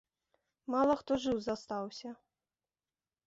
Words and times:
Мала 0.75 0.93
хто 1.01 1.11
жыў 1.25 1.37
застаўся. 1.47 2.09